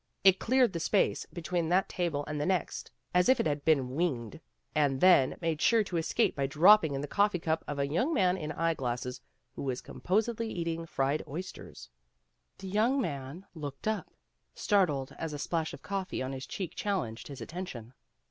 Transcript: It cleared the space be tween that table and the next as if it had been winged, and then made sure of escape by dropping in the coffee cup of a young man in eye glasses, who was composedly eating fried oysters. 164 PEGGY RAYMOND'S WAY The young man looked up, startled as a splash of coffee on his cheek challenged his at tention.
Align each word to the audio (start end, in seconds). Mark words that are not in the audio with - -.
It 0.23 0.39
cleared 0.39 0.73
the 0.73 0.79
space 0.79 1.27
be 1.31 1.43
tween 1.43 1.69
that 1.69 1.87
table 1.87 2.25
and 2.25 2.41
the 2.41 2.45
next 2.47 2.89
as 3.13 3.29
if 3.29 3.39
it 3.39 3.45
had 3.45 3.63
been 3.63 3.91
winged, 3.93 4.39
and 4.73 4.99
then 4.99 5.37
made 5.41 5.61
sure 5.61 5.81
of 5.81 5.93
escape 5.93 6.35
by 6.35 6.47
dropping 6.47 6.95
in 6.95 7.01
the 7.01 7.07
coffee 7.07 7.37
cup 7.37 7.63
of 7.67 7.77
a 7.77 7.85
young 7.85 8.11
man 8.11 8.35
in 8.35 8.51
eye 8.53 8.73
glasses, 8.73 9.21
who 9.55 9.61
was 9.61 9.79
composedly 9.79 10.49
eating 10.51 10.87
fried 10.87 11.21
oysters. 11.27 11.87
164 12.59 12.67
PEGGY 12.67 12.77
RAYMOND'S 12.79 13.43
WAY 13.45 13.45
The 13.53 13.59
young 13.59 13.61
man 13.61 13.63
looked 13.63 13.87
up, 13.87 14.11
startled 14.55 15.15
as 15.19 15.33
a 15.33 15.37
splash 15.37 15.71
of 15.71 15.83
coffee 15.83 16.23
on 16.23 16.31
his 16.33 16.47
cheek 16.47 16.73
challenged 16.75 17.27
his 17.27 17.39
at 17.39 17.49
tention. 17.49 17.93